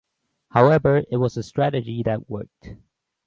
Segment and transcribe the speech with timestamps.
[0.49, 2.69] However, it was a strategy that worked.